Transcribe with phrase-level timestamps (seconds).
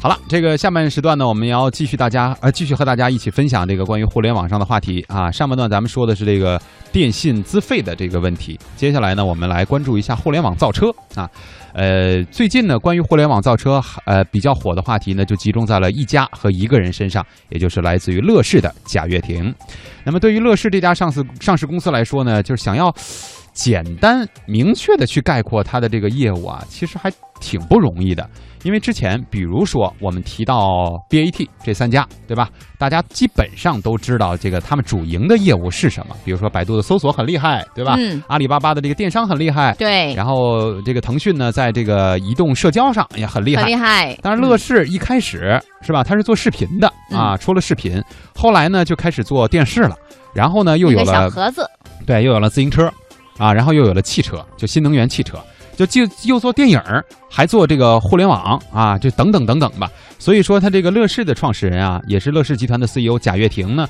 [0.00, 5.28] 好了，这个下半时段呢，我们要继续大家呃继续和大家一起分享这个关于互联网上的话题啊。
[5.28, 6.60] 上半段咱们说的是这个
[6.92, 11.28] 电信资费的这个问题，接下来呢，我们来关注一下互联网造车啊。
[11.72, 19.52] 呃，最近呢，关于互联网造车呃比较火的话题呢，就集中在了一家和一个人身上，也就是来自于乐视的贾跃亭。
[20.04, 22.94] 那么对于乐视这家上市上市公司来说呢，就是想要。
[23.58, 27.10] 简单明确的去概括它的这个业务啊，其实还
[27.40, 28.24] 挺不容易的。
[28.62, 32.48] 因为之前，比如说我们提到 BAT 这三家，对吧？
[32.78, 36.16] 大家基本上都知道这个他们主营的业务是什么。
[36.24, 37.96] 比如说百度的搜索很厉害，对吧？
[37.98, 38.22] 嗯。
[38.28, 40.14] 阿里巴巴的这个电商很厉害，对。
[40.14, 44.14] 然后这个腾讯呢，在这个移动社交上也很厉害，很厉害。
[44.22, 46.04] 当然，乐视一开始是吧？
[46.04, 48.00] 它是做视频的啊，出了视频，
[48.36, 49.96] 后来呢就开始做电视了，
[50.32, 51.68] 然后呢又有了小盒子，
[52.06, 52.92] 对，又有了自行车。
[53.38, 55.38] 啊，然后又有了汽车，就新能源汽车，
[55.76, 56.80] 就就又做电影
[57.30, 59.90] 还做这个互联网啊，就等等等等吧。
[60.18, 63.88] 所以说，他这个乐视的创始人啊，也是乐视集团的 CEO 贾跃亭呢，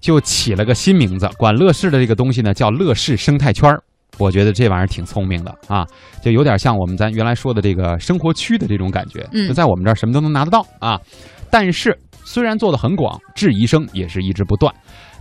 [0.00, 3.74] 就起了个新名字，管乐视的这个东西呢叫乐视生态圈
[4.18, 5.84] 我觉得这玩意儿挺聪明的啊，
[6.22, 11.00] 就有点像我们咱原来说的这个生活区的这种感觉，就在我们这儿什么都能拿得到啊。
[11.50, 14.72] 但是虽然做的很广，质疑声也是一直不断。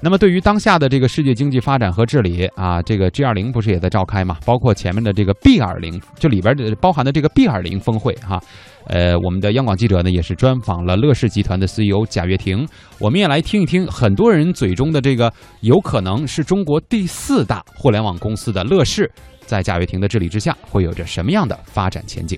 [0.03, 4.37] 那么，对于当下的这个世界经济发展和治理啊，这个 G 二零不是也在召开嘛？
[4.45, 8.37] 包括前面的这个 B 二零，就里边的包含的这个 B 二零峰会哈，
[8.87, 12.67] 呃，我们的央广记者呢也是专访了乐视集团的 CEO 贾跃亭，
[12.99, 15.31] 我们也来听一听很多人嘴中的这个
[15.61, 19.09] 有可能是中国第四大互联网公司的乐视，
[19.45, 22.37] 在贾跃亭的治理之下会有着什么样的发展前景。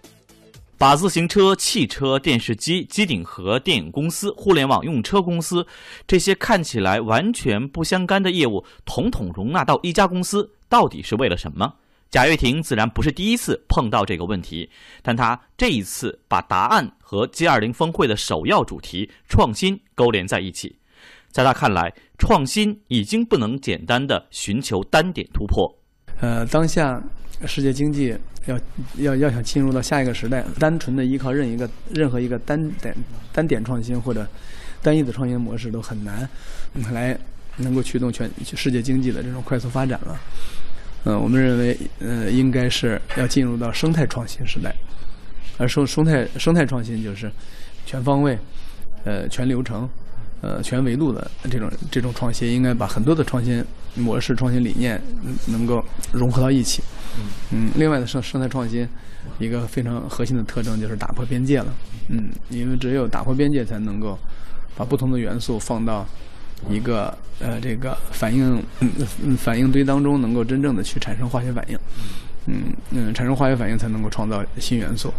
[0.78, 5.66] 把自行车、汽车、电视机、机顶盒、电影公司、互联网用车公司
[6.06, 11.76] 这些看起来完全不相干的业务，统统容纳到一家公司，到底是为了什么？
[12.12, 14.70] 贾跃亭自然不是第一次碰到这个问题，
[15.02, 20.78] 但他这一次把答案和 G20 峰会的首要主题“创新”勾连在一起。
[21.30, 25.78] 在他看来，创新已经不能简单的寻求单点突破。
[26.22, 27.02] 呃，当下
[27.46, 28.16] 世界经济。
[28.46, 28.60] 要
[28.98, 32.96] 要要想进入到下一个时代，单纯的依靠任一个任何一个单点
[33.34, 34.24] 单点创新或者
[34.84, 36.30] 单一的创新模式都很难
[36.94, 37.18] 来
[37.58, 40.22] 能够驱动全世界经济的这种快速发展了。
[41.06, 44.72] 嗯，我们认为，呃，应该是要进入到生态创新时代，
[45.58, 47.32] 而生生态生态创新就是
[47.84, 48.38] 全方位、
[49.06, 49.90] 呃全流程、
[50.46, 53.64] 呃全维度的这种这种创新，应该把很多的创新
[53.96, 55.02] 模式、创新理念
[55.48, 55.84] 能够
[56.14, 56.84] 融合到一起。
[57.52, 58.88] 嗯，另外的生生态创新，
[59.40, 61.74] 一个非常核心的特征就是打破边界了。
[62.10, 64.18] 嗯，因为只有打破边界，才能够
[64.76, 66.06] 把不同的元素放到
[66.70, 71.80] 一个呃这个反应嗯反应堆当中，能够真正的去产生化学反应。
[72.48, 75.12] 嗯嗯，产生化学反应才能够创造新元素，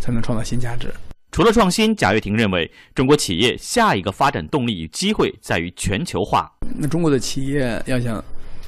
[0.00, 0.93] 才能创造新价值。
[1.34, 6.48] 除了创新，贾跃亭认为，中国企业下一个发展动力与机会在于全球化。
[6.78, 8.24] 那中国的企业要想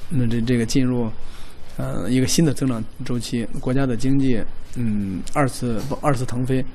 [0.09, 1.09] 那这这个进入。
[1.77, 4.43] 呃，一个新的增长周期，国家的经济，
[4.75, 6.65] 嗯，二次不二次腾飞，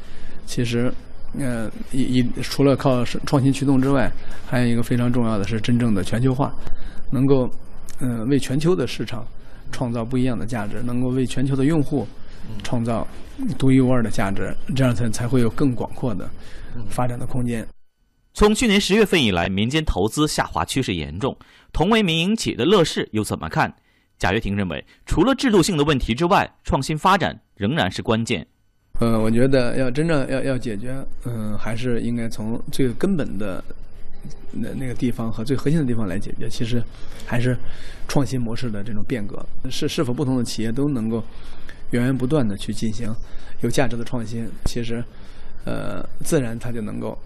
[0.47, 0.91] 其实，
[1.39, 4.11] 呃，一一除了靠创新驱动之外，
[4.47, 6.51] 还有一个非常重要的是真正的全球化，
[7.11, 7.51] 能够，
[7.99, 9.27] 呃，为全球的市场
[9.73, 12.07] 创造不一样的价值，能够为全球的用户
[12.63, 13.07] 创造
[13.59, 16.29] 独一无二的价值，这样才才会有更广阔的
[16.89, 17.67] 发展的空间。
[18.35, 21.37] 从去年十月份以来，民间投资下滑趋势严重，
[21.73, 23.75] 同为民营企业的乐视又怎么看？
[24.19, 28.47] 贾跃亭认为，除了制度性的问题之外，创新发展仍然是关键。
[29.01, 33.63] 呃，我觉得要真正要要解决，嗯，还是应该从最根本的
[34.51, 36.49] 那那个地方和最核心的地方来解决。
[36.49, 36.83] 其实，
[37.27, 37.57] 还是
[38.07, 41.23] 创新模式的这种变革，是是否不同的企业都能够
[41.91, 43.15] 源源不断的去进行
[43.63, 45.03] 有价值的创新，其实，
[45.65, 47.19] 呃，自然它就能够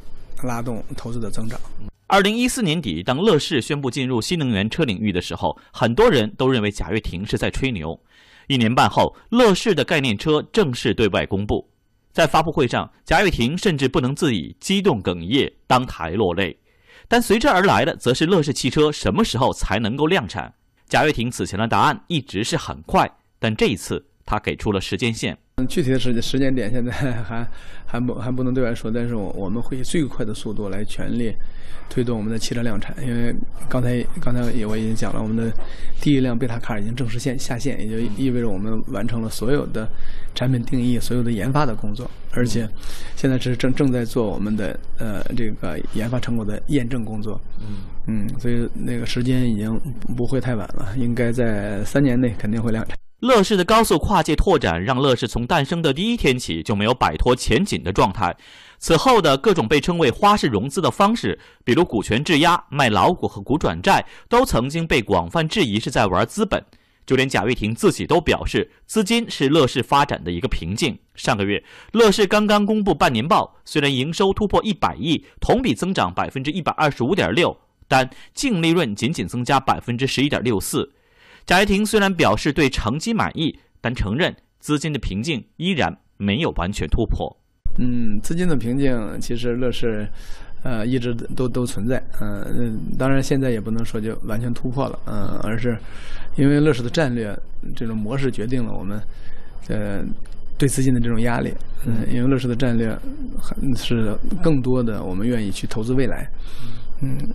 [0.42, 1.60] 拉动投资的增长。
[2.08, 7.98] 二零一四年底，当乐视宣布进入新能源车领域的时候，很多人都认为贾跃亭是在吹牛。
[8.46, 11.68] 一年半后，乐视的概念车正式对外公布，
[12.12, 16.56] 在发布会上，贾跃亭甚至不能自已，激动哽咽，当台落泪。
[17.08, 20.52] 但随之而来的，则是乐视汽车什么时候才能够量产？
[20.88, 25.38] 贾跃亭此前的答案一直是很快，但这一次他给出了时间线。
[25.68, 26.92] 具体的时时间点现在
[27.24, 27.48] 还
[27.86, 31.34] 还不还不能对外说，但是我我们会以最快的速度来全力
[31.88, 32.94] 推动我们的汽车量产。
[33.02, 33.34] 因为
[33.66, 35.50] 刚才刚才也我已经讲了，我们的
[35.98, 39.88] 第一辆贝塔卡已经正式线下线，也就意味着我们完成了所有的
[40.34, 42.68] 产品定义、所有的研发的工作，而且
[43.14, 47.40] 现在是正正在做我们的呃这个研发成果的验证工作。
[47.60, 49.74] 嗯嗯，所以那个时间已经
[50.14, 52.94] 不会太晚了，应该在三年内肯定会量产。
[53.26, 58.34] 乐视的高速跨界拓展，让乐视从诞生的第一天起就没有摆脱前景的状态。
[58.78, 66.64] 此后的各种被称为花式融资的方式，比如股权质押、卖老股和股转债，都曾经被广泛质疑是在玩资本。
[67.04, 70.96] 就连贾跃亭自己都表示，资金是乐视发展的一个瓶颈。
[71.14, 71.62] 上个月，
[71.92, 77.56] 乐视刚刚公布半年报，虽然营收突破一百亿，同比增长百分之一百二十五点六，
[77.88, 80.92] 但净利润仅仅增加百分之十一点六四。
[81.46, 87.34] 贾跃亭虽然表示对成绩满意，但承认资金的瓶颈依然没有完全突破。
[87.78, 90.06] 嗯，资金的瓶颈其实乐视。
[90.62, 95.78] 呃，一直都都存在，嗯，当然现在也不能说就完全突破了，嗯，而是
[96.34, 97.38] 因为乐视的战略
[97.76, 99.00] 这种模式决定了我们
[99.68, 100.02] 呃
[100.58, 101.54] 对资金的这种压力，
[101.86, 102.98] 嗯，因为乐视的战略
[103.76, 106.28] 是更多的我们愿意去投资未来，
[106.64, 106.72] 嗯，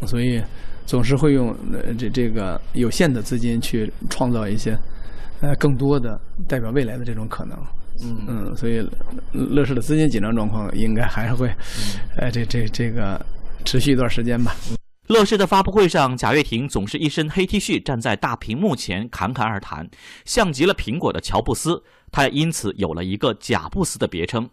[0.08, 0.42] 所以
[0.86, 1.56] 总是会用
[1.98, 4.78] 这这个有限的资金去创造一些
[5.42, 7.58] 呃更多的代表未来的这种可能。
[8.04, 8.84] 嗯嗯所以
[9.32, 11.48] 乐视的资金紧张状况应该还是会，
[12.18, 13.24] 呃，这这这个
[13.64, 14.56] 持续一段时间吧。
[15.08, 19.88] 乐视的发布会上，贾跃亭总是一身黑 T 恤站在大屏幕前侃侃而谈，
[20.26, 24.50] 像极了苹果的乔布斯，他也因此有了一个“贾布斯”的别称。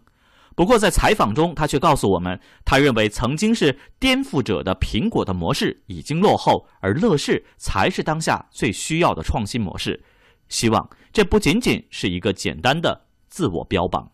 [0.55, 10.03] 不过在采访中，他却告诉我们，他认为曾经是颠覆者的苹果的模式已经落后，而乐视才是当下最需要的创新模式。
[10.47, 13.05] 希望这不仅仅是一个简单的。
[13.29, 14.11] 自我标榜。